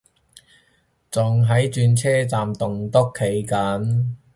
[1.11, 4.15] 仲喺轉車站棟篤企緊